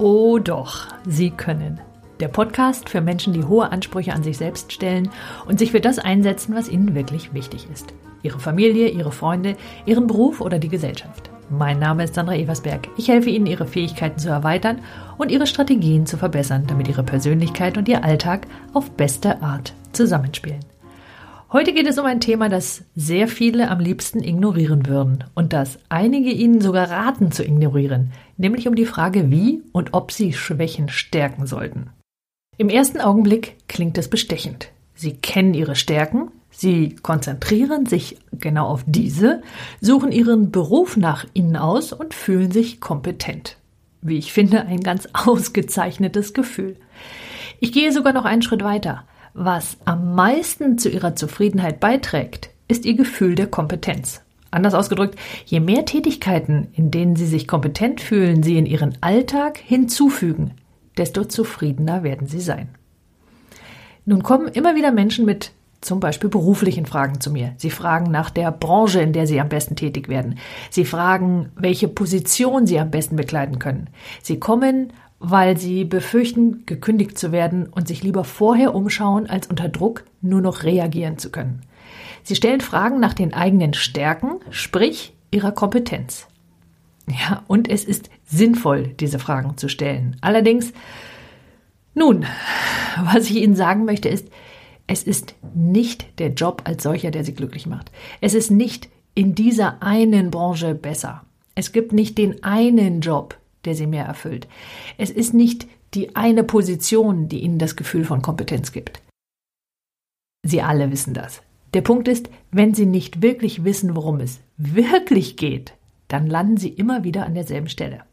Oh 0.00 0.38
doch, 0.38 0.86
Sie 1.04 1.30
können. 1.30 1.80
Der 2.20 2.28
Podcast 2.28 2.88
für 2.88 3.00
Menschen, 3.00 3.32
die 3.32 3.42
hohe 3.42 3.72
Ansprüche 3.72 4.12
an 4.12 4.22
sich 4.22 4.38
selbst 4.38 4.72
stellen 4.72 5.10
und 5.46 5.58
sich 5.58 5.72
für 5.72 5.80
das 5.80 5.98
einsetzen, 5.98 6.54
was 6.54 6.68
ihnen 6.68 6.94
wirklich 6.94 7.34
wichtig 7.34 7.66
ist. 7.72 7.92
Ihre 8.22 8.38
Familie, 8.38 8.90
ihre 8.90 9.10
Freunde, 9.10 9.56
ihren 9.86 10.06
Beruf 10.06 10.40
oder 10.40 10.60
die 10.60 10.68
Gesellschaft. 10.68 11.30
Mein 11.50 11.80
Name 11.80 12.04
ist 12.04 12.14
Sandra 12.14 12.36
Eversberg. 12.36 12.88
Ich 12.96 13.08
helfe 13.08 13.30
Ihnen, 13.30 13.46
Ihre 13.46 13.66
Fähigkeiten 13.66 14.20
zu 14.20 14.28
erweitern 14.28 14.80
und 15.16 15.32
Ihre 15.32 15.48
Strategien 15.48 16.06
zu 16.06 16.16
verbessern, 16.16 16.64
damit 16.68 16.86
Ihre 16.86 17.02
Persönlichkeit 17.02 17.76
und 17.76 17.88
Ihr 17.88 18.04
Alltag 18.04 18.46
auf 18.74 18.92
beste 18.92 19.42
Art 19.42 19.72
zusammenspielen. 19.92 20.60
Heute 21.50 21.72
geht 21.72 21.86
es 21.86 21.96
um 21.96 22.04
ein 22.04 22.20
Thema, 22.20 22.50
das 22.50 22.84
sehr 22.94 23.26
viele 23.26 23.70
am 23.70 23.80
liebsten 23.80 24.22
ignorieren 24.22 24.86
würden 24.86 25.24
und 25.34 25.54
das 25.54 25.78
einige 25.88 26.28
Ihnen 26.28 26.60
sogar 26.60 26.90
raten 26.90 27.32
zu 27.32 27.42
ignorieren, 27.42 28.12
nämlich 28.36 28.68
um 28.68 28.74
die 28.74 28.84
Frage, 28.84 29.30
wie 29.30 29.62
und 29.72 29.94
ob 29.94 30.12
Sie 30.12 30.34
Schwächen 30.34 30.90
stärken 30.90 31.46
sollten. 31.46 31.88
Im 32.58 32.68
ersten 32.68 33.00
Augenblick 33.00 33.56
klingt 33.66 33.96
es 33.96 34.10
bestechend. 34.10 34.68
Sie 34.94 35.14
kennen 35.14 35.54
Ihre 35.54 35.74
Stärken, 35.74 36.30
Sie 36.50 36.96
konzentrieren 36.96 37.86
sich 37.86 38.18
genau 38.32 38.66
auf 38.66 38.84
diese, 38.86 39.40
suchen 39.80 40.12
Ihren 40.12 40.50
Beruf 40.50 40.98
nach 40.98 41.24
ihnen 41.32 41.56
aus 41.56 41.94
und 41.94 42.12
fühlen 42.12 42.50
sich 42.50 42.78
kompetent. 42.78 43.56
Wie 44.02 44.18
ich 44.18 44.34
finde, 44.34 44.66
ein 44.66 44.80
ganz 44.80 45.08
ausgezeichnetes 45.14 46.34
Gefühl. 46.34 46.76
Ich 47.58 47.72
gehe 47.72 47.90
sogar 47.90 48.12
noch 48.12 48.26
einen 48.26 48.42
Schritt 48.42 48.62
weiter. 48.62 49.06
Was 49.40 49.76
am 49.84 50.16
meisten 50.16 50.78
zu 50.78 50.88
ihrer 50.88 51.14
Zufriedenheit 51.14 51.78
beiträgt, 51.78 52.50
ist 52.66 52.84
ihr 52.84 52.96
Gefühl 52.96 53.36
der 53.36 53.46
Kompetenz. 53.46 54.20
Anders 54.50 54.74
ausgedrückt, 54.74 55.16
je 55.46 55.60
mehr 55.60 55.84
Tätigkeiten, 55.84 56.66
in 56.72 56.90
denen 56.90 57.14
sie 57.14 57.26
sich 57.26 57.46
kompetent 57.46 58.00
fühlen, 58.00 58.42
sie 58.42 58.58
in 58.58 58.66
ihren 58.66 58.98
Alltag 59.00 59.58
hinzufügen, 59.58 60.54
desto 60.96 61.24
zufriedener 61.24 62.02
werden 62.02 62.26
sie 62.26 62.40
sein. 62.40 62.70
Nun 64.06 64.24
kommen 64.24 64.48
immer 64.48 64.74
wieder 64.74 64.90
Menschen 64.90 65.24
mit 65.24 65.52
zum 65.80 66.00
Beispiel 66.00 66.30
beruflichen 66.30 66.86
Fragen 66.86 67.20
zu 67.20 67.30
mir. 67.30 67.52
Sie 67.58 67.70
fragen 67.70 68.10
nach 68.10 68.30
der 68.30 68.50
Branche, 68.50 69.00
in 69.00 69.12
der 69.12 69.28
sie 69.28 69.40
am 69.40 69.48
besten 69.48 69.76
tätig 69.76 70.08
werden. 70.08 70.40
Sie 70.68 70.84
fragen, 70.84 71.50
welche 71.54 71.86
Position 71.86 72.66
sie 72.66 72.80
am 72.80 72.90
besten 72.90 73.14
bekleiden 73.14 73.60
können. 73.60 73.88
Sie 74.20 74.40
kommen 74.40 74.92
weil 75.20 75.56
sie 75.56 75.84
befürchten, 75.84 76.64
gekündigt 76.66 77.18
zu 77.18 77.32
werden 77.32 77.66
und 77.66 77.88
sich 77.88 78.02
lieber 78.02 78.24
vorher 78.24 78.74
umschauen, 78.74 79.28
als 79.28 79.48
unter 79.48 79.68
Druck 79.68 80.04
nur 80.20 80.40
noch 80.40 80.62
reagieren 80.62 81.18
zu 81.18 81.30
können. 81.30 81.62
Sie 82.22 82.36
stellen 82.36 82.60
Fragen 82.60 83.00
nach 83.00 83.14
den 83.14 83.34
eigenen 83.34 83.74
Stärken, 83.74 84.40
sprich 84.50 85.14
ihrer 85.30 85.52
Kompetenz. 85.52 86.28
Ja, 87.08 87.42
und 87.46 87.68
es 87.70 87.84
ist 87.84 88.10
sinnvoll, 88.26 88.88
diese 89.00 89.18
Fragen 89.18 89.56
zu 89.56 89.68
stellen. 89.68 90.16
Allerdings, 90.20 90.72
nun, 91.94 92.26
was 93.02 93.30
ich 93.30 93.36
Ihnen 93.36 93.56
sagen 93.56 93.86
möchte 93.86 94.08
ist, 94.08 94.28
es 94.86 95.02
ist 95.02 95.34
nicht 95.54 96.18
der 96.18 96.28
Job 96.28 96.62
als 96.64 96.82
solcher, 96.82 97.10
der 97.10 97.24
Sie 97.24 97.34
glücklich 97.34 97.66
macht. 97.66 97.90
Es 98.20 98.34
ist 98.34 98.50
nicht 98.50 98.88
in 99.14 99.34
dieser 99.34 99.82
einen 99.82 100.30
Branche 100.30 100.74
besser. 100.74 101.22
Es 101.54 101.72
gibt 101.72 101.92
nicht 101.92 102.18
den 102.18 102.42
einen 102.44 103.00
Job, 103.00 103.37
der 103.64 103.74
sie 103.74 103.86
mehr 103.86 104.04
erfüllt. 104.04 104.48
Es 104.96 105.10
ist 105.10 105.34
nicht 105.34 105.66
die 105.94 106.16
eine 106.16 106.44
Position, 106.44 107.28
die 107.28 107.40
ihnen 107.40 107.58
das 107.58 107.76
Gefühl 107.76 108.04
von 108.04 108.22
Kompetenz 108.22 108.72
gibt. 108.72 109.02
Sie 110.44 110.62
alle 110.62 110.90
wissen 110.90 111.14
das. 111.14 111.42
Der 111.74 111.82
Punkt 111.82 112.08
ist, 112.08 112.30
wenn 112.50 112.74
sie 112.74 112.86
nicht 112.86 113.22
wirklich 113.22 113.64
wissen, 113.64 113.94
worum 113.94 114.20
es 114.20 114.40
wirklich 114.56 115.36
geht, 115.36 115.74
dann 116.08 116.26
landen 116.26 116.56
sie 116.56 116.70
immer 116.70 117.04
wieder 117.04 117.26
an 117.26 117.34
derselben 117.34 117.68
Stelle. 117.68 118.04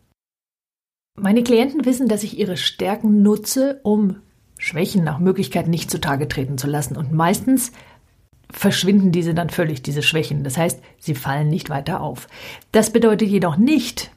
Meine 1.17 1.43
Klienten 1.43 1.85
wissen, 1.85 2.09
dass 2.09 2.23
ich 2.23 2.37
ihre 2.37 2.57
Stärken 2.57 3.21
nutze, 3.21 3.80
um 3.83 4.17
Schwächen 4.58 5.03
nach 5.03 5.20
Möglichkeit 5.20 5.67
nicht 5.67 5.89
zutage 5.89 6.27
treten 6.27 6.58
zu 6.58 6.67
lassen. 6.67 6.97
Und 6.97 7.14
meistens 7.14 7.71
verschwinden 8.52 9.11
diese 9.11 9.33
dann 9.33 9.49
völlig, 9.49 9.81
diese 9.81 10.02
Schwächen. 10.02 10.43
Das 10.43 10.58
heißt, 10.58 10.81
sie 10.99 11.15
fallen 11.15 11.47
nicht 11.47 11.70
weiter 11.70 12.02
auf. 12.02 12.27
Das 12.73 12.91
bedeutet 12.91 13.30
jedoch 13.30 13.55
nicht, 13.58 14.11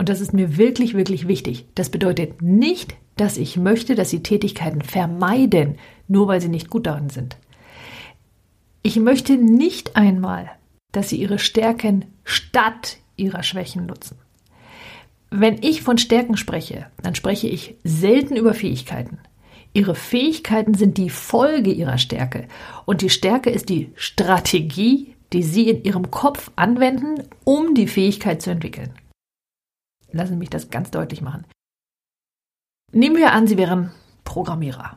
und 0.00 0.08
das 0.08 0.22
ist 0.22 0.32
mir 0.32 0.56
wirklich, 0.56 0.94
wirklich 0.94 1.28
wichtig. 1.28 1.66
Das 1.74 1.90
bedeutet 1.90 2.40
nicht, 2.40 2.94
dass 3.18 3.36
ich 3.36 3.58
möchte, 3.58 3.94
dass 3.94 4.08
Sie 4.08 4.22
Tätigkeiten 4.22 4.80
vermeiden, 4.80 5.74
nur 6.08 6.26
weil 6.26 6.40
Sie 6.40 6.48
nicht 6.48 6.70
gut 6.70 6.86
darin 6.86 7.10
sind. 7.10 7.36
Ich 8.80 8.96
möchte 8.96 9.36
nicht 9.36 9.96
einmal, 9.96 10.52
dass 10.92 11.10
Sie 11.10 11.16
Ihre 11.16 11.38
Stärken 11.38 12.06
statt 12.24 12.96
Ihrer 13.18 13.42
Schwächen 13.42 13.84
nutzen. 13.84 14.16
Wenn 15.28 15.62
ich 15.62 15.82
von 15.82 15.98
Stärken 15.98 16.38
spreche, 16.38 16.86
dann 17.02 17.14
spreche 17.14 17.48
ich 17.48 17.74
selten 17.84 18.36
über 18.36 18.54
Fähigkeiten. 18.54 19.18
Ihre 19.74 19.94
Fähigkeiten 19.94 20.72
sind 20.72 20.96
die 20.96 21.10
Folge 21.10 21.72
Ihrer 21.72 21.98
Stärke 21.98 22.48
und 22.86 23.02
die 23.02 23.10
Stärke 23.10 23.50
ist 23.50 23.68
die 23.68 23.92
Strategie, 23.96 25.14
die 25.34 25.42
Sie 25.42 25.68
in 25.68 25.84
Ihrem 25.84 26.10
Kopf 26.10 26.50
anwenden, 26.56 27.24
um 27.44 27.74
die 27.74 27.86
Fähigkeit 27.86 28.40
zu 28.40 28.48
entwickeln. 28.48 28.94
Lassen 30.12 30.32
Sie 30.32 30.38
mich 30.38 30.50
das 30.50 30.70
ganz 30.70 30.90
deutlich 30.90 31.22
machen. 31.22 31.44
Nehmen 32.92 33.16
wir 33.16 33.32
an, 33.32 33.46
Sie 33.46 33.56
wären 33.56 33.90
Programmierer. 34.24 34.96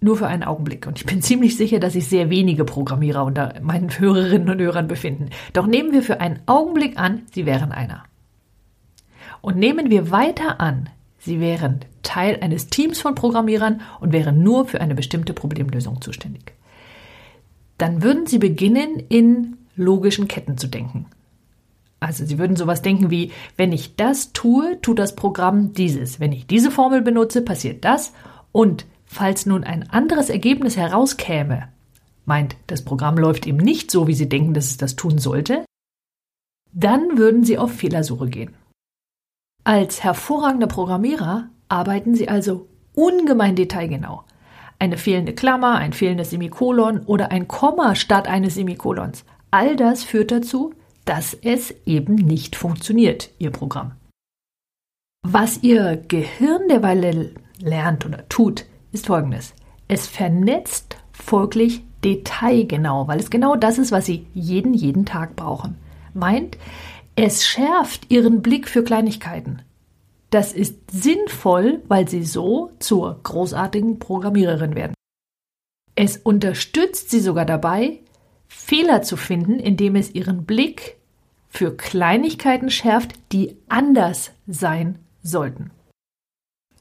Nur 0.00 0.16
für 0.16 0.26
einen 0.26 0.44
Augenblick. 0.44 0.86
Und 0.86 0.98
ich 0.98 1.06
bin 1.06 1.22
ziemlich 1.22 1.56
sicher, 1.56 1.78
dass 1.78 1.92
sich 1.92 2.08
sehr 2.08 2.30
wenige 2.30 2.64
Programmierer 2.64 3.24
unter 3.24 3.54
meinen 3.62 3.90
Hörerinnen 3.90 4.50
und 4.50 4.60
Hörern 4.60 4.88
befinden. 4.88 5.30
Doch 5.52 5.66
nehmen 5.66 5.92
wir 5.92 6.02
für 6.02 6.20
einen 6.20 6.40
Augenblick 6.46 6.98
an, 6.98 7.22
Sie 7.32 7.46
wären 7.46 7.72
einer. 7.72 8.04
Und 9.40 9.56
nehmen 9.56 9.90
wir 9.90 10.10
weiter 10.10 10.60
an, 10.60 10.90
Sie 11.18 11.40
wären 11.40 11.80
Teil 12.02 12.38
eines 12.40 12.68
Teams 12.68 13.00
von 13.00 13.14
Programmierern 13.14 13.82
und 14.00 14.12
wären 14.12 14.42
nur 14.42 14.66
für 14.66 14.80
eine 14.80 14.94
bestimmte 14.94 15.34
Problemlösung 15.34 16.00
zuständig. 16.00 16.54
Dann 17.78 18.02
würden 18.02 18.26
Sie 18.26 18.38
beginnen, 18.38 19.02
in 19.08 19.56
logischen 19.76 20.28
Ketten 20.28 20.58
zu 20.58 20.66
denken. 20.66 21.06
Also 22.00 22.24
Sie 22.24 22.38
würden 22.38 22.56
sowas 22.56 22.80
denken 22.80 23.10
wie, 23.10 23.30
wenn 23.56 23.72
ich 23.72 23.94
das 23.94 24.32
tue, 24.32 24.80
tut 24.80 24.98
das 24.98 25.14
Programm 25.14 25.74
dieses. 25.74 26.18
Wenn 26.18 26.32
ich 26.32 26.46
diese 26.46 26.70
Formel 26.70 27.02
benutze, 27.02 27.42
passiert 27.42 27.84
das. 27.84 28.12
Und 28.52 28.86
falls 29.04 29.44
nun 29.44 29.64
ein 29.64 29.88
anderes 29.90 30.30
Ergebnis 30.30 30.78
herauskäme, 30.78 31.68
meint, 32.24 32.56
das 32.66 32.82
Programm 32.82 33.18
läuft 33.18 33.46
eben 33.46 33.58
nicht 33.58 33.90
so, 33.90 34.06
wie 34.06 34.14
Sie 34.14 34.28
denken, 34.28 34.54
dass 34.54 34.66
es 34.66 34.78
das 34.78 34.96
tun 34.96 35.18
sollte, 35.18 35.64
dann 36.72 37.18
würden 37.18 37.44
Sie 37.44 37.58
auf 37.58 37.72
Fehlersuche 37.72 38.28
gehen. 38.28 38.54
Als 39.64 40.02
hervorragender 40.02 40.68
Programmierer 40.68 41.50
arbeiten 41.68 42.14
Sie 42.14 42.28
also 42.28 42.66
ungemein 42.94 43.56
detailgenau. 43.56 44.24
Eine 44.78 44.96
fehlende 44.96 45.34
Klammer, 45.34 45.74
ein 45.74 45.92
fehlendes 45.92 46.30
Semikolon 46.30 47.00
oder 47.00 47.30
ein 47.30 47.46
Komma 47.46 47.94
statt 47.94 48.26
eines 48.26 48.54
Semikolons. 48.54 49.24
All 49.50 49.76
das 49.76 50.02
führt 50.04 50.30
dazu, 50.30 50.72
dass 51.04 51.34
es 51.34 51.74
eben 51.86 52.14
nicht 52.14 52.56
funktioniert, 52.56 53.30
Ihr 53.38 53.50
Programm. 53.50 53.92
Was 55.22 55.62
Ihr 55.62 55.96
Gehirn 56.08 56.68
derweil 56.68 57.34
lernt 57.60 58.06
oder 58.06 58.28
tut, 58.28 58.64
ist 58.92 59.06
folgendes. 59.06 59.54
Es 59.88 60.06
vernetzt 60.06 60.96
folglich 61.12 61.82
detailgenau, 62.04 63.06
weil 63.08 63.20
es 63.20 63.30
genau 63.30 63.56
das 63.56 63.78
ist, 63.78 63.92
was 63.92 64.06
Sie 64.06 64.26
jeden, 64.32 64.72
jeden 64.74 65.04
Tag 65.04 65.36
brauchen. 65.36 65.76
Meint, 66.14 66.56
es 67.16 67.44
schärft 67.44 68.10
Ihren 68.10 68.40
Blick 68.40 68.68
für 68.68 68.82
Kleinigkeiten. 68.82 69.62
Das 70.30 70.52
ist 70.52 70.90
sinnvoll, 70.90 71.82
weil 71.88 72.08
Sie 72.08 72.24
so 72.24 72.70
zur 72.78 73.20
großartigen 73.22 73.98
Programmiererin 73.98 74.74
werden. 74.74 74.94
Es 75.96 76.16
unterstützt 76.16 77.10
Sie 77.10 77.20
sogar 77.20 77.44
dabei, 77.44 78.00
Fehler 78.50 79.02
zu 79.02 79.16
finden, 79.16 79.60
indem 79.60 79.94
es 79.94 80.12
ihren 80.12 80.44
Blick 80.44 80.96
für 81.48 81.76
Kleinigkeiten 81.76 82.68
schärft, 82.68 83.12
die 83.30 83.56
anders 83.68 84.32
sein 84.48 84.98
sollten. 85.22 85.70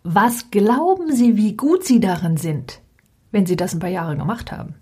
Was 0.04 0.50
glauben 0.50 1.16
Sie, 1.16 1.38
wie 1.38 1.56
gut 1.56 1.86
Sie 1.86 2.00
darin 2.00 2.38
sind, 2.38 2.82
wenn 3.32 3.46
Sie 3.46 3.56
das 3.56 3.74
ein 3.74 3.80
paar 3.80 3.90
Jahre 3.90 4.18
gemacht 4.18 4.52
haben? 4.52 4.76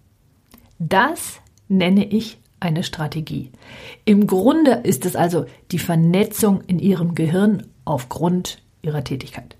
Das 0.79 1.41
nenne 1.67 2.05
ich 2.05 2.39
eine 2.61 2.83
Strategie. 2.83 3.51
Im 4.05 4.25
Grunde 4.25 4.71
ist 4.71 5.05
es 5.05 5.17
also 5.17 5.45
die 5.71 5.79
Vernetzung 5.79 6.61
in 6.67 6.79
Ihrem 6.79 7.15
Gehirn 7.15 7.67
aufgrund 7.83 8.63
Ihrer 8.81 9.03
Tätigkeit. 9.03 9.57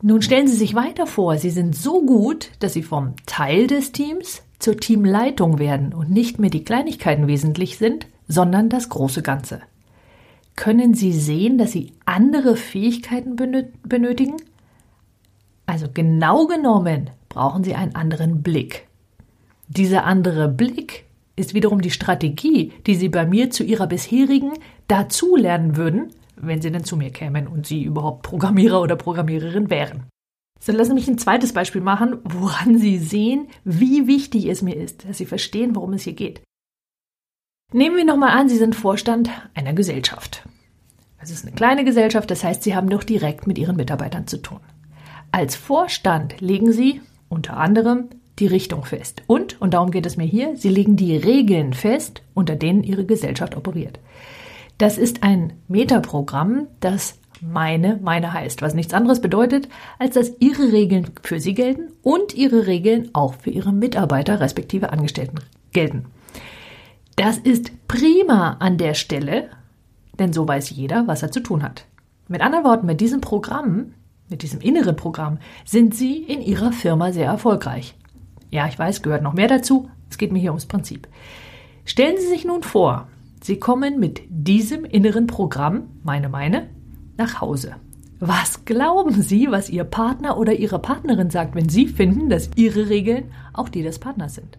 Nun 0.00 0.22
stellen 0.22 0.48
Sie 0.48 0.56
sich 0.56 0.74
weiter 0.74 1.06
vor, 1.06 1.36
Sie 1.36 1.50
sind 1.50 1.76
so 1.76 2.02
gut, 2.04 2.50
dass 2.60 2.72
Sie 2.72 2.82
vom 2.82 3.14
Teil 3.26 3.66
des 3.66 3.92
Teams 3.92 4.42
zur 4.62 4.76
Teamleitung 4.76 5.58
werden 5.58 5.92
und 5.92 6.10
nicht 6.10 6.38
mehr 6.38 6.50
die 6.50 6.64
Kleinigkeiten 6.64 7.26
wesentlich 7.26 7.78
sind, 7.78 8.06
sondern 8.28 8.68
das 8.68 8.88
große 8.88 9.22
Ganze. 9.22 9.60
Können 10.56 10.94
Sie 10.94 11.12
sehen, 11.12 11.58
dass 11.58 11.72
Sie 11.72 11.92
andere 12.04 12.56
Fähigkeiten 12.56 13.36
benötigen? 13.36 14.36
Also 15.66 15.86
genau 15.92 16.46
genommen 16.46 17.10
brauchen 17.28 17.64
Sie 17.64 17.74
einen 17.74 17.94
anderen 17.94 18.42
Blick. 18.42 18.86
Dieser 19.68 20.04
andere 20.04 20.48
Blick 20.48 21.04
ist 21.34 21.54
wiederum 21.54 21.80
die 21.80 21.90
Strategie, 21.90 22.72
die 22.86 22.94
Sie 22.94 23.08
bei 23.08 23.26
mir 23.26 23.50
zu 23.50 23.64
Ihrer 23.64 23.86
bisherigen 23.86 24.52
dazulernen 24.86 25.76
würden, 25.76 26.10
wenn 26.36 26.60
sie 26.60 26.70
denn 26.70 26.84
zu 26.84 26.96
mir 26.96 27.10
kämen 27.10 27.46
und 27.46 27.66
sie 27.66 27.82
überhaupt 27.82 28.22
Programmierer 28.22 28.80
oder 28.80 28.96
Programmiererin 28.96 29.70
wären. 29.70 30.04
So, 30.64 30.70
lassen 30.70 30.90
Sie 30.90 30.94
mich 30.94 31.08
ein 31.08 31.18
zweites 31.18 31.52
Beispiel 31.52 31.80
machen, 31.80 32.18
woran 32.22 32.78
Sie 32.78 32.96
sehen, 32.96 33.48
wie 33.64 34.06
wichtig 34.06 34.46
es 34.46 34.62
mir 34.62 34.76
ist, 34.76 35.08
dass 35.08 35.18
Sie 35.18 35.26
verstehen, 35.26 35.74
worum 35.74 35.92
es 35.92 36.04
hier 36.04 36.12
geht. 36.12 36.40
Nehmen 37.72 37.96
wir 37.96 38.04
nochmal 38.04 38.38
an, 38.38 38.48
Sie 38.48 38.58
sind 38.58 38.76
Vorstand 38.76 39.28
einer 39.54 39.72
Gesellschaft. 39.72 40.46
Es 41.18 41.32
ist 41.32 41.44
eine 41.44 41.56
kleine 41.56 41.84
Gesellschaft, 41.84 42.30
das 42.30 42.44
heißt, 42.44 42.62
Sie 42.62 42.76
haben 42.76 42.88
doch 42.88 43.02
direkt 43.02 43.48
mit 43.48 43.58
Ihren 43.58 43.74
Mitarbeitern 43.74 44.28
zu 44.28 44.36
tun. 44.36 44.60
Als 45.32 45.56
Vorstand 45.56 46.40
legen 46.40 46.70
Sie 46.70 47.00
unter 47.28 47.56
anderem 47.56 48.10
die 48.38 48.46
Richtung 48.46 48.84
fest. 48.84 49.24
Und, 49.26 49.60
und 49.60 49.74
darum 49.74 49.90
geht 49.90 50.06
es 50.06 50.16
mir 50.16 50.26
hier, 50.26 50.56
Sie 50.56 50.68
legen 50.68 50.94
die 50.94 51.16
Regeln 51.16 51.72
fest, 51.72 52.22
unter 52.34 52.54
denen 52.54 52.84
Ihre 52.84 53.04
Gesellschaft 53.04 53.56
operiert. 53.56 53.98
Das 54.78 54.96
ist 54.96 55.24
ein 55.24 55.54
Metaprogramm, 55.66 56.68
das 56.78 57.18
meine, 57.42 57.98
meine 58.02 58.32
heißt, 58.32 58.62
was 58.62 58.74
nichts 58.74 58.94
anderes 58.94 59.20
bedeutet, 59.20 59.68
als 59.98 60.14
dass 60.14 60.32
Ihre 60.38 60.72
Regeln 60.72 61.10
für 61.22 61.40
Sie 61.40 61.54
gelten 61.54 61.92
und 62.02 62.34
Ihre 62.34 62.66
Regeln 62.66 63.10
auch 63.12 63.34
für 63.34 63.50
Ihre 63.50 63.72
Mitarbeiter 63.72 64.40
respektive 64.40 64.92
Angestellten 64.92 65.40
gelten. 65.72 66.06
Das 67.16 67.38
ist 67.38 67.72
prima 67.88 68.56
an 68.60 68.78
der 68.78 68.94
Stelle, 68.94 69.48
denn 70.18 70.32
so 70.32 70.46
weiß 70.46 70.70
jeder, 70.70 71.06
was 71.06 71.22
er 71.22 71.32
zu 71.32 71.40
tun 71.40 71.62
hat. 71.62 71.84
Mit 72.28 72.40
anderen 72.40 72.64
Worten, 72.64 72.86
mit 72.86 73.00
diesem 73.00 73.20
Programm, 73.20 73.94
mit 74.28 74.42
diesem 74.42 74.60
inneren 74.60 74.96
Programm, 74.96 75.38
sind 75.64 75.94
Sie 75.94 76.22
in 76.22 76.40
Ihrer 76.40 76.72
Firma 76.72 77.12
sehr 77.12 77.26
erfolgreich. 77.26 77.94
Ja, 78.50 78.68
ich 78.68 78.78
weiß, 78.78 79.02
gehört 79.02 79.22
noch 79.22 79.34
mehr 79.34 79.48
dazu. 79.48 79.90
Es 80.08 80.16
geht 80.18 80.32
mir 80.32 80.38
hier 80.38 80.52
ums 80.52 80.66
Prinzip. 80.66 81.08
Stellen 81.84 82.16
Sie 82.18 82.28
sich 82.28 82.44
nun 82.44 82.62
vor, 82.62 83.08
Sie 83.42 83.58
kommen 83.58 83.98
mit 83.98 84.22
diesem 84.28 84.84
inneren 84.84 85.26
Programm, 85.26 85.88
meine, 86.04 86.28
meine, 86.28 86.68
nach 87.16 87.40
Hause. 87.40 87.76
Was 88.20 88.64
glauben 88.64 89.20
Sie, 89.20 89.50
was 89.50 89.68
Ihr 89.68 89.84
Partner 89.84 90.38
oder 90.38 90.54
Ihre 90.54 90.78
Partnerin 90.78 91.30
sagt, 91.30 91.54
wenn 91.54 91.68
Sie 91.68 91.88
finden, 91.88 92.30
dass 92.30 92.50
Ihre 92.54 92.88
Regeln 92.88 93.32
auch 93.52 93.68
die 93.68 93.82
des 93.82 93.98
Partners 93.98 94.36
sind? 94.36 94.58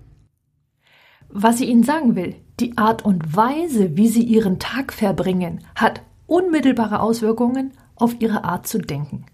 Was 1.30 1.58
sie 1.58 1.66
Ihnen 1.66 1.84
sagen 1.84 2.16
will, 2.16 2.36
die 2.60 2.78
Art 2.78 3.04
und 3.06 3.36
Weise, 3.36 3.98
wie 3.98 4.08
Sie 4.08 4.22
Ihren 4.22 4.60
Tag 4.60 4.94
verbringen, 4.94 5.64
hat 5.76 6.02
unmittelbare 6.28 7.00
Auswirkungen 7.00 7.72
auf 7.96 8.22
Ihre 8.22 8.44
Art 8.44 8.68
zu 8.68 8.80
denken. 8.80 9.26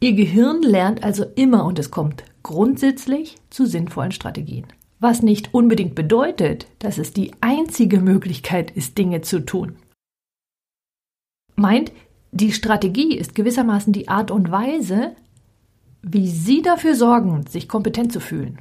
Ihr 0.00 0.12
Gehirn 0.12 0.62
lernt 0.62 1.02
also 1.02 1.24
immer 1.34 1.64
und 1.64 1.78
es 1.78 1.90
kommt 1.90 2.24
grundsätzlich 2.42 3.36
zu 3.50 3.66
sinnvollen 3.66 4.12
Strategien. 4.12 4.66
Was 5.00 5.22
nicht 5.22 5.52
unbedingt 5.52 5.94
bedeutet, 5.94 6.66
dass 6.78 6.98
es 6.98 7.12
die 7.12 7.32
einzige 7.40 8.00
Möglichkeit 8.00 8.70
ist, 8.70 8.98
Dinge 8.98 9.22
zu 9.22 9.40
tun. 9.40 9.76
Meint, 11.56 11.92
die 12.34 12.52
Strategie 12.52 13.16
ist 13.16 13.34
gewissermaßen 13.34 13.92
die 13.92 14.08
Art 14.08 14.30
und 14.30 14.50
Weise, 14.50 15.12
wie 16.02 16.28
Sie 16.28 16.62
dafür 16.62 16.94
sorgen, 16.94 17.46
sich 17.46 17.68
kompetent 17.68 18.12
zu 18.12 18.20
fühlen. 18.20 18.58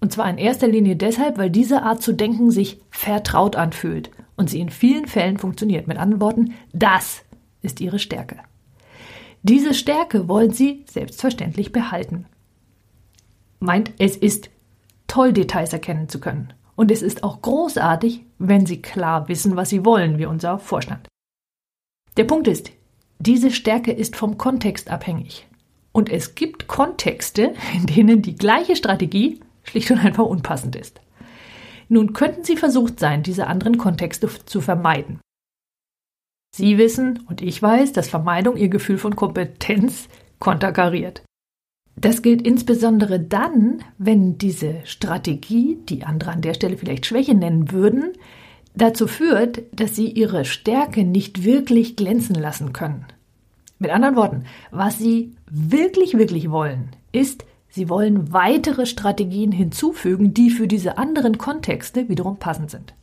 Und 0.00 0.12
zwar 0.12 0.28
in 0.28 0.36
erster 0.36 0.68
Linie 0.68 0.96
deshalb, 0.96 1.38
weil 1.38 1.50
diese 1.50 1.82
Art 1.82 2.02
zu 2.02 2.12
denken 2.12 2.50
sich 2.50 2.80
vertraut 2.90 3.56
anfühlt 3.56 4.10
und 4.36 4.50
sie 4.50 4.60
in 4.60 4.68
vielen 4.68 5.06
Fällen 5.06 5.38
funktioniert. 5.38 5.86
Mit 5.86 5.96
anderen 5.96 6.20
Worten, 6.20 6.54
das 6.72 7.22
ist 7.62 7.80
Ihre 7.80 7.98
Stärke. 7.98 8.36
Diese 9.42 9.72
Stärke 9.72 10.28
wollen 10.28 10.50
Sie 10.50 10.84
selbstverständlich 10.86 11.72
behalten 11.72 12.26
meint, 13.64 13.92
es 13.98 14.16
ist 14.16 14.50
toll, 15.06 15.32
Details 15.32 15.72
erkennen 15.72 16.08
zu 16.08 16.20
können. 16.20 16.52
Und 16.76 16.90
es 16.90 17.02
ist 17.02 17.24
auch 17.24 17.42
großartig, 17.42 18.24
wenn 18.38 18.66
Sie 18.66 18.82
klar 18.82 19.28
wissen, 19.28 19.56
was 19.56 19.70
Sie 19.70 19.84
wollen, 19.84 20.18
wie 20.18 20.26
unser 20.26 20.58
Vorstand. 20.58 21.08
Der 22.16 22.24
Punkt 22.24 22.46
ist, 22.46 22.70
diese 23.26 23.50
Stärke 23.50 23.92
ist 23.92 24.16
vom 24.16 24.38
Kontext 24.38 24.90
abhängig. 24.90 25.46
Und 25.92 26.10
es 26.10 26.34
gibt 26.34 26.66
Kontexte, 26.66 27.54
in 27.74 27.86
denen 27.86 28.22
die 28.22 28.34
gleiche 28.34 28.76
Strategie 28.76 29.40
schlicht 29.62 29.90
und 29.90 29.98
einfach 29.98 30.24
unpassend 30.24 30.76
ist. 30.76 31.00
Nun 31.88 32.12
könnten 32.12 32.44
Sie 32.44 32.56
versucht 32.56 32.98
sein, 32.98 33.22
diese 33.22 33.46
anderen 33.46 33.78
Kontexte 33.78 34.28
zu 34.46 34.60
vermeiden. 34.60 35.20
Sie 36.56 36.78
wissen 36.78 37.24
und 37.28 37.42
ich 37.42 37.60
weiß, 37.60 37.92
dass 37.92 38.08
Vermeidung 38.08 38.56
Ihr 38.56 38.68
Gefühl 38.68 38.98
von 38.98 39.16
Kompetenz 39.16 40.08
konterkariert. 40.38 41.22
Das 41.96 42.22
gilt 42.22 42.42
insbesondere 42.42 43.20
dann, 43.20 43.82
wenn 43.98 44.38
diese 44.38 44.80
Strategie, 44.84 45.78
die 45.88 46.04
andere 46.04 46.32
an 46.32 46.42
der 46.42 46.54
Stelle 46.54 46.76
vielleicht 46.76 47.06
Schwäche 47.06 47.34
nennen 47.34 47.70
würden, 47.70 48.12
dazu 48.74 49.06
führt, 49.06 49.62
dass 49.72 49.94
sie 49.94 50.10
ihre 50.10 50.44
Stärke 50.44 51.04
nicht 51.04 51.44
wirklich 51.44 51.96
glänzen 51.96 52.34
lassen 52.34 52.72
können. 52.72 53.06
Mit 53.78 53.90
anderen 53.90 54.16
Worten, 54.16 54.44
was 54.70 54.98
sie 54.98 55.34
wirklich, 55.50 56.16
wirklich 56.16 56.50
wollen, 56.50 56.90
ist, 57.12 57.44
sie 57.68 57.88
wollen 57.88 58.32
weitere 58.32 58.86
Strategien 58.86 59.52
hinzufügen, 59.52 60.32
die 60.32 60.50
für 60.50 60.68
diese 60.68 60.96
anderen 60.96 61.38
Kontexte 61.38 62.08
wiederum 62.08 62.38
passend 62.38 62.70
sind. 62.70 62.94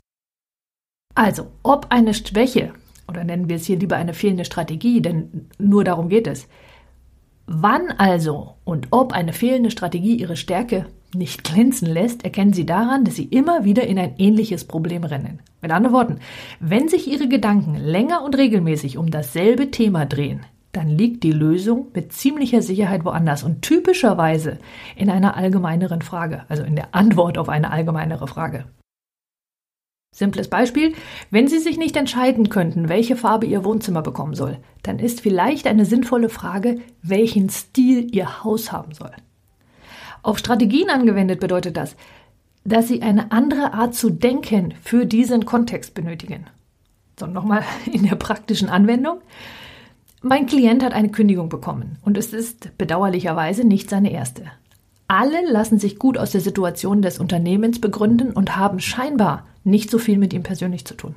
Also, 1.14 1.48
ob 1.62 1.88
eine 1.90 2.14
Schwäche, 2.14 2.74
oder 3.08 3.24
nennen 3.24 3.50
wir 3.50 3.58
es 3.58 3.66
hier 3.66 3.78
lieber 3.78 3.98
eine 3.98 4.14
fehlende 4.14 4.46
Strategie, 4.46 5.02
denn 5.02 5.50
nur 5.58 5.84
darum 5.84 6.08
geht 6.08 6.28
es, 6.28 6.48
Wann 7.54 7.92
also 7.98 8.56
und 8.64 8.88
ob 8.92 9.12
eine 9.12 9.34
fehlende 9.34 9.72
Strategie 9.72 10.16
ihre 10.16 10.38
Stärke 10.38 10.86
nicht 11.14 11.44
glänzen 11.54 11.88
lässt, 11.88 12.24
erkennen 12.24 12.54
Sie 12.54 12.66
daran, 12.66 13.04
dass 13.04 13.16
Sie 13.16 13.26
immer 13.26 13.66
wieder 13.66 13.86
in 13.86 14.00
ein 14.00 14.16
ähnliches 14.18 14.64
Problem 14.64 15.04
rennen. 15.04 15.40
Mit 15.62 15.72
anderen 15.72 15.94
Worten, 15.94 16.20
wenn 16.62 16.88
sich 16.88 17.12
Ihre 17.12 17.28
Gedanken 17.28 17.76
länger 17.76 18.24
und 18.24 18.38
regelmäßig 18.38 18.98
um 18.98 19.12
dasselbe 19.12 19.70
Thema 19.70 20.06
drehen, 20.06 20.46
dann 20.72 20.90
liegt 20.90 21.24
die 21.24 21.32
Lösung 21.32 21.88
mit 21.94 22.14
ziemlicher 22.14 22.62
Sicherheit 22.62 23.04
woanders 23.04 23.44
und 23.44 23.62
typischerweise 23.62 24.60
in 24.96 25.10
einer 25.10 25.36
allgemeineren 25.36 26.02
Frage, 26.02 26.46
also 26.48 26.64
in 26.64 26.76
der 26.76 26.96
Antwort 26.96 27.38
auf 27.38 27.50
eine 27.50 27.72
allgemeinere 27.72 28.28
Frage. 28.28 28.66
Simples 30.14 30.50
Beispiel, 30.50 30.94
wenn 31.30 31.48
Sie 31.48 31.60
sich 31.60 31.78
nicht 31.78 31.96
entscheiden 31.96 32.50
könnten, 32.50 32.90
welche 32.90 33.16
Farbe 33.16 33.46
Ihr 33.46 33.64
Wohnzimmer 33.64 34.02
bekommen 34.02 34.36
soll, 34.36 34.58
dann 34.84 35.00
ist 35.00 35.22
vielleicht 35.22 35.68
eine 35.68 35.86
sinnvolle 35.86 36.28
Frage, 36.28 36.80
welchen 37.02 37.50
Stil 37.50 38.14
Ihr 38.14 38.44
Haus 38.44 38.74
haben 38.74 38.94
soll. 38.94 39.12
Auf 40.22 40.38
Strategien 40.38 40.90
angewendet 40.90 41.40
bedeutet 41.40 41.78
das, 41.78 41.96
dass 42.66 42.90
Sie 42.90 43.02
eine 43.02 43.32
andere 43.32 43.74
Art 43.74 43.96
zu 43.96 44.10
denken 44.10 44.74
für 44.82 45.06
diesen 45.06 45.46
Kontext 45.46 45.94
benötigen. 45.94 46.46
So, 47.18 47.26
nochmal 47.26 47.64
in 47.92 48.04
der 48.04 48.16
praktischen 48.16 48.70
Anwendung. 48.70 49.22
Mein 50.24 50.46
Klient 50.46 50.84
hat 50.84 50.94
eine 50.94 51.10
Kündigung 51.10 51.50
bekommen 51.50 51.98
und 52.04 52.16
es 52.16 52.32
ist 52.32 52.78
bedauerlicherweise 52.78 53.64
nicht 53.64 53.90
seine 53.90 54.12
erste. 54.12 54.44
Alle 55.08 55.52
lassen 55.52 55.80
sich 55.80 55.98
gut 55.98 56.16
aus 56.16 56.30
der 56.30 56.42
Situation 56.42 57.02
des 57.02 57.18
Unternehmens 57.18 57.82
begründen 57.82 58.32
und 58.32 58.56
haben 58.56 58.80
scheinbar 58.80 59.48
nicht 59.64 59.90
so 59.90 59.98
viel 59.98 60.20
mit 60.20 60.32
ihm 60.32 60.44
persönlich 60.44 60.86
zu 60.86 60.94
tun. 60.94 61.16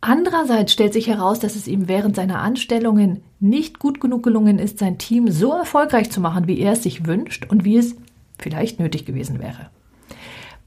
Andererseits 0.00 0.72
stellt 0.72 0.94
sich 0.94 1.06
heraus, 1.06 1.38
dass 1.38 1.54
es 1.54 1.68
ihm 1.68 1.86
während 1.86 2.16
seiner 2.16 2.40
Anstellungen 2.40 3.22
nicht 3.38 3.78
gut 3.78 4.00
genug 4.00 4.24
gelungen 4.24 4.58
ist, 4.58 4.78
sein 4.78 4.98
Team 4.98 5.30
so 5.30 5.52
erfolgreich 5.52 6.10
zu 6.10 6.20
machen, 6.20 6.48
wie 6.48 6.58
er 6.58 6.72
es 6.72 6.82
sich 6.82 7.06
wünscht 7.06 7.46
und 7.48 7.64
wie 7.64 7.76
es 7.76 7.94
vielleicht 8.36 8.80
nötig 8.80 9.06
gewesen 9.06 9.38
wäre. 9.38 9.70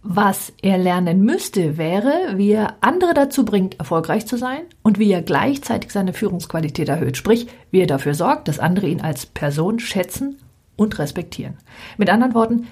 Was 0.01 0.53
er 0.61 0.77
lernen 0.77 1.23
müsste, 1.23 1.77
wäre, 1.77 2.37
wie 2.37 2.51
er 2.51 2.77
andere 2.79 3.13
dazu 3.13 3.43
bringt, 3.43 3.79
erfolgreich 3.79 4.25
zu 4.25 4.37
sein 4.37 4.61
und 4.81 4.97
wie 4.97 5.11
er 5.11 5.21
gleichzeitig 5.21 5.91
seine 5.91 6.13
Führungsqualität 6.13 6.87
erhöht, 6.87 7.17
sprich, 7.17 7.47
wie 7.69 7.81
er 7.81 7.87
dafür 7.87 8.13
sorgt, 8.13 8.47
dass 8.47 8.59
andere 8.59 8.87
ihn 8.87 9.01
als 9.01 9.25
Person 9.25 9.79
schätzen 9.79 10.37
und 10.77 10.97
respektieren. 10.99 11.57
Mit 11.97 12.09
anderen 12.09 12.33
Worten, 12.33 12.67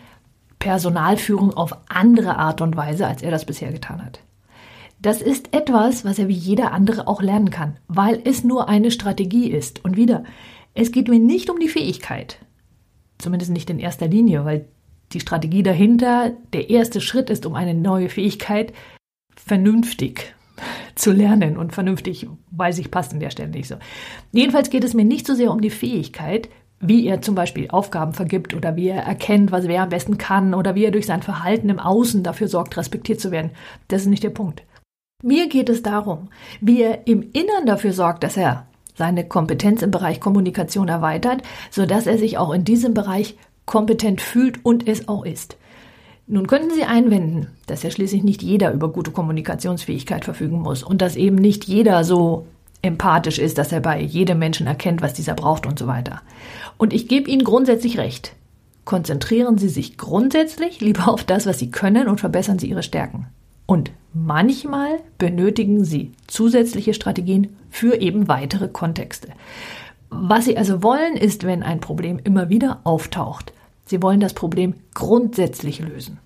Personalführung 0.60 1.54
auf 1.54 1.76
andere 1.90 2.38
Art 2.38 2.62
und 2.62 2.78
Weise, 2.78 3.06
als 3.06 3.22
er 3.22 3.32
das 3.32 3.46
bisher 3.46 3.72
getan 3.74 4.04
hat. 4.04 4.22
Das 5.00 5.22
ist 5.22 5.54
etwas, 5.54 6.06
was 6.06 6.18
er 6.18 6.30
wie 6.30 6.34
jeder 6.34 6.72
andere 6.72 7.08
auch 7.08 7.22
lernen 7.22 7.52
kann, 7.52 7.78
weil 7.88 8.22
es 8.24 8.44
nur 8.44 8.70
eine 8.70 8.90
Strategie 8.90 9.52
ist. 9.52 9.84
Und 9.84 9.98
wieder, 9.98 10.24
es 10.74 10.92
geht 10.92 11.10
mir 11.10 11.20
nicht 11.20 11.50
um 11.50 11.60
die 11.60 11.68
Fähigkeit, 11.68 12.40
zumindest 13.20 13.52
nicht 13.52 13.70
in 13.70 13.80
erster 13.80 14.08
Linie, 14.08 14.46
weil 14.46 14.68
die 15.14 15.20
Strategie 15.20 15.64
dahinter 15.64 16.32
der 16.54 16.70
erste 16.70 17.02
Schritt 17.02 17.30
ist, 17.30 17.46
um 17.46 17.56
eine 17.56 17.74
neue 17.74 18.10
Fähigkeit 18.10 18.74
vernünftig 19.36 20.36
zu 20.96 21.12
lernen. 21.12 21.58
Und 21.58 21.74
vernünftig, 21.74 22.28
weiß 22.52 22.80
ich, 22.80 22.92
passt 22.92 23.14
an 23.14 23.20
der 23.20 23.30
Stelle 23.30 23.50
nicht 23.50 23.68
so. 23.68 23.76
Jedenfalls 24.32 24.70
geht 24.70 24.84
es 24.84 24.94
mir 24.94 25.06
nicht 25.06 25.28
so 25.28 25.36
sehr 25.36 25.52
um 25.52 25.62
die 25.62 25.70
Fähigkeit, 25.70 26.50
wie 26.80 27.08
er 27.08 27.22
zum 27.22 27.36
Beispiel 27.36 27.70
Aufgaben 27.70 28.14
vergibt 28.14 28.54
oder 28.54 28.76
wie 28.76 28.90
er 28.90 29.04
erkennt, 29.04 29.52
was 29.52 29.68
wer 29.68 29.82
am 29.84 29.90
besten 29.90 30.18
kann 30.18 30.54
oder 30.54 30.76
wie 30.76 30.86
er 30.86 30.92
durch 30.92 31.08
sein 31.08 31.24
Verhalten 31.24 31.70
im 31.70 31.80
Außen 31.80 32.24
dafür 32.24 32.48
sorgt, 32.48 32.78
respektiert 32.78 33.20
zu 33.20 33.32
werden. 33.32 33.52
Das 33.88 34.02
ist 34.02 34.08
nicht 34.08 34.24
der 34.24 34.30
Punkt. 34.30 34.64
Mir 35.24 35.50
geht 35.50 35.70
es 35.70 35.82
darum, 35.82 36.30
wie 36.62 36.84
er 36.84 37.08
im 37.08 37.24
Innern 37.34 37.66
dafür 37.66 37.94
sorgt, 37.94 38.24
dass 38.24 38.38
er 38.38 38.68
seine 38.94 39.28
Kompetenz 39.28 39.82
im 39.82 39.92
Bereich 39.92 40.20
Kommunikation 40.20 40.88
erweitert, 40.88 41.42
sodass 41.72 42.06
er 42.06 42.18
sich 42.18 42.38
auch 42.38 42.54
in 42.54 42.64
diesem 42.64 42.94
Bereich 42.94 43.38
kompetent 43.68 44.22
fühlt 44.22 44.66
und 44.66 44.88
es 44.88 45.08
auch 45.08 45.24
ist. 45.24 45.58
Nun 46.26 46.48
könnten 46.48 46.74
Sie 46.74 46.84
einwenden, 46.84 47.48
dass 47.68 47.84
ja 47.84 47.92
schließlich 47.92 48.24
nicht 48.24 48.42
jeder 48.42 48.74
über 48.74 48.92
gute 48.92 49.12
Kommunikationsfähigkeit 49.12 50.26
verfügen 50.26 50.60
muss 50.60 50.82
und 50.82 51.02
dass 51.02 51.16
eben 51.16 51.36
nicht 51.36 51.66
jeder 51.66 52.04
so 52.04 52.48
empathisch 52.82 53.40
ist, 53.40 53.58
dass 53.58 53.72
er 53.72 53.80
bei 53.80 54.02
jedem 54.02 54.40
Menschen 54.40 54.68
erkennt, 54.68 55.02
was 55.02 55.14
dieser 55.14 55.36
braucht 55.36 55.66
und 55.66 55.78
so 55.78 55.88
weiter. 55.88 56.22
Und 56.78 56.94
ich 56.94 57.08
gebe 57.08 57.30
Ihnen 57.30 57.44
grundsätzlich 57.44 57.98
recht. 57.98 58.34
Konzentrieren 58.84 59.58
Sie 59.58 59.70
sich 59.70 59.98
grundsätzlich 59.98 60.82
lieber 60.82 61.08
auf 61.10 61.24
das, 61.24 61.46
was 61.46 61.60
Sie 61.60 61.72
können 61.72 62.08
und 62.08 62.20
verbessern 62.20 62.60
Sie 62.60 62.70
Ihre 62.70 62.84
Stärken. 62.84 63.28
Und 63.66 63.92
manchmal 64.14 65.00
benötigen 65.18 65.84
Sie 65.84 66.14
zusätzliche 66.28 66.94
Strategien 66.94 67.56
für 67.70 68.00
eben 68.00 68.28
weitere 68.28 68.70
Kontexte. 68.70 69.30
Was 70.10 70.46
Sie 70.46 70.58
also 70.58 70.84
wollen, 70.84 71.18
ist, 71.18 71.44
wenn 71.44 71.64
ein 71.64 71.82
Problem 71.82 72.20
immer 72.24 72.50
wieder 72.50 72.80
auftaucht. 72.86 73.52
Sie 73.88 74.02
wollen 74.02 74.20
das 74.20 74.34
Problem 74.34 74.76
grundsätzlich 74.94 75.80
lösen. 75.80 76.20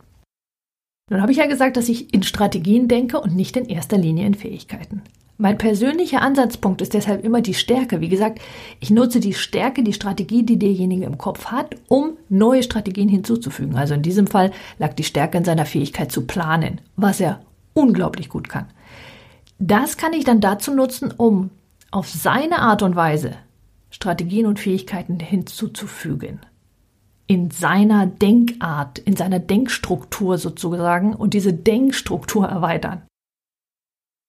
Nun 1.10 1.22
habe 1.22 1.32
ich 1.32 1.38
ja 1.38 1.48
gesagt, 1.48 1.78
dass 1.78 1.90
ich 1.90 2.14
in 2.14 2.24
Strategien 2.24 2.88
denke 2.88 3.20
und 3.20 3.36
nicht 3.36 3.58
in 3.58 3.66
erster 3.66 3.98
Linie 3.98 4.26
in 4.26 4.34
Fähigkeiten. 4.34 5.02
Mein 5.38 5.58
persönlicher 5.58 6.22
Ansatzpunkt 6.22 6.82
ist 6.82 6.94
deshalb 6.94 7.24
immer 7.24 7.42
die 7.42 7.56
Stärke. 7.56 8.00
Wie 8.00 8.10
gesagt, 8.10 8.40
ich 8.80 8.92
nutze 8.92 9.20
die 9.20 9.34
Stärke, 9.34 9.82
die 9.82 9.94
Strategie, 9.94 10.44
die 10.44 10.60
derjenige 10.60 11.06
im 11.06 11.18
Kopf 11.18 11.48
hat, 11.48 11.76
um 11.88 12.12
neue 12.30 12.62
Strategien 12.62 13.10
hinzuzufügen. 13.10 13.76
Also 13.76 13.96
in 13.96 14.04
diesem 14.04 14.28
Fall 14.28 14.52
lag 14.78 14.94
die 14.94 15.04
Stärke 15.04 15.40
in 15.40 15.44
seiner 15.44 15.66
Fähigkeit 15.66 16.12
zu 16.12 16.28
planen, 16.28 16.80
was 16.96 17.20
er 17.20 17.42
unglaublich 17.74 18.30
gut 18.30 18.50
kann. 18.50 18.68
Das 19.58 19.98
kann 19.98 20.14
ich 20.14 20.26
dann 20.26 20.42
dazu 20.42 20.74
nutzen, 20.74 21.12
um 21.16 21.50
auf 21.90 22.08
seine 22.08 22.60
Art 22.60 22.84
und 22.84 22.96
Weise 22.96 23.34
Strategien 23.90 24.46
und 24.46 24.60
Fähigkeiten 24.60 25.20
hinzuzufügen. 25.20 26.40
In 27.32 27.50
seiner 27.50 28.08
Denkart, 28.08 29.00
in 29.00 29.16
seiner 29.16 29.40
Denkstruktur 29.40 30.38
sozusagen 30.38 31.16
und 31.16 31.34
diese 31.34 31.54
Denkstruktur 31.54 32.46
erweitern. 32.46 33.04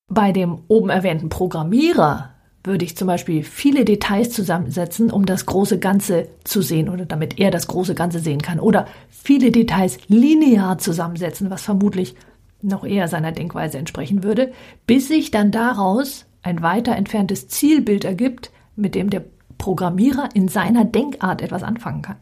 Bei 0.08 0.30
dem 0.30 0.60
oben 0.68 0.88
erwähnten 0.88 1.28
Programmierer 1.28 2.30
würde 2.62 2.84
ich 2.84 2.96
zum 2.96 3.08
Beispiel 3.08 3.42
viele 3.42 3.84
Details 3.84 4.30
zusammensetzen, 4.30 5.10
um 5.10 5.26
das 5.26 5.46
große 5.46 5.80
Ganze 5.80 6.28
zu 6.44 6.62
sehen 6.62 6.88
oder 6.88 7.04
damit 7.04 7.40
er 7.40 7.50
das 7.50 7.66
große 7.66 7.96
Ganze 7.96 8.20
sehen 8.20 8.40
kann. 8.40 8.60
Oder 8.60 8.86
viele 9.08 9.50
Details 9.50 9.98
linear 10.06 10.78
zusammensetzen, 10.78 11.50
was 11.50 11.62
vermutlich 11.62 12.14
noch 12.60 12.84
eher 12.84 13.08
seiner 13.08 13.32
Denkweise 13.32 13.78
entsprechen 13.78 14.22
würde, 14.22 14.52
bis 14.86 15.08
sich 15.08 15.32
dann 15.32 15.50
daraus 15.50 16.26
ein 16.42 16.62
weiter 16.62 16.94
entferntes 16.94 17.48
Zielbild 17.48 18.04
ergibt, 18.04 18.52
mit 18.76 18.94
dem 18.94 19.10
der 19.10 19.24
Programmierer 19.58 20.28
in 20.34 20.46
seiner 20.46 20.84
Denkart 20.84 21.42
etwas 21.42 21.64
anfangen 21.64 22.02
kann. 22.02 22.18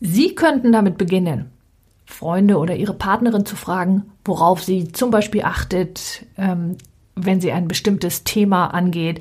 Sie 0.00 0.34
könnten 0.34 0.72
damit 0.72 0.96
beginnen, 0.96 1.50
Freunde 2.06 2.58
oder 2.58 2.74
ihre 2.74 2.94
Partnerin 2.94 3.46
zu 3.46 3.54
fragen, 3.54 4.10
worauf 4.24 4.62
sie 4.62 4.88
zum 4.92 5.10
Beispiel 5.10 5.42
achtet, 5.42 6.26
ähm, 6.36 6.76
wenn 7.14 7.40
sie 7.40 7.52
ein 7.52 7.68
bestimmtes 7.68 8.24
Thema 8.24 8.68
angeht, 8.68 9.20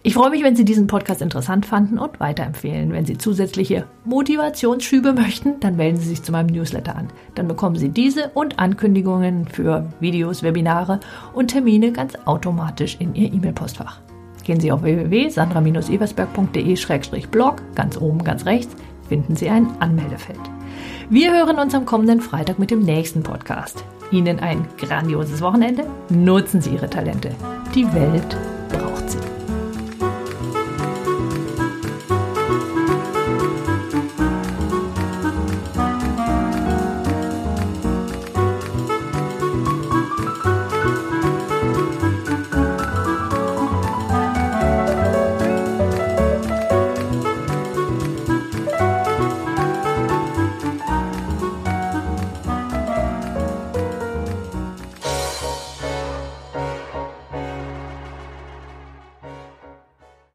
Ich 0.07 0.13
freue 0.13 0.29
mich, 0.29 0.43
wenn 0.43 0.55
Sie 0.55 0.67
diesen 0.67 0.87
Podcast 0.87 1.23
interessant 1.23 1.65
fanden 1.65 1.99
und 1.99 2.21
weiterempfehlen. 2.21 2.93
Wenn 2.93 3.07
Sie 3.07 3.17
zusätzliche 3.17 3.87
Motivationsschübe 4.05 5.15
möchten, 5.15 5.61
dann 5.61 5.77
melden 5.77 5.97
Sie 5.97 6.11
sich 6.11 6.23
zu 6.23 6.31
meinem 6.31 6.49
Newsletter 6.49 6.95
an. 6.95 7.09
Dann 7.35 7.49
bekommen 7.49 7.77
Sie 7.77 7.89
diese 7.89 8.29
und 8.35 8.59
Ankündigungen 8.59 9.49
für 9.49 9.91
Videos, 10.01 10.43
Webinare 10.43 11.01
und 11.33 11.49
Termine 11.49 11.91
ganz 11.91 12.17
automatisch 12.27 12.99
in 12.99 13.15
Ihr 13.15 13.33
E-Mail-Postfach. 13.33 14.03
Gehen 14.45 14.61
Sie 14.61 14.71
auf 14.71 14.83
www.sandra-eversberg.de-blog, 14.83 17.63
ganz 17.75 17.97
oben, 17.97 18.23
ganz 18.23 18.45
rechts, 18.45 18.77
finden 19.09 19.37
Sie 19.37 19.49
ein 19.49 19.69
Anmeldefeld. 19.81 20.39
Wir 21.11 21.33
hören 21.33 21.59
uns 21.59 21.75
am 21.75 21.87
kommenden 21.87 22.21
Freitag 22.21 22.59
mit 22.59 22.71
dem 22.71 22.81
nächsten 22.81 23.23
Podcast. 23.23 23.85
Ihnen 24.11 24.41
ein 24.41 24.67
grandioses 24.79 25.41
Wochenende. 25.41 25.85
Nutzen 26.09 26.61
Sie 26.61 26.71
Ihre 26.71 26.89
Talente. 26.89 27.31
Die 27.75 27.93
Welt 27.93 28.37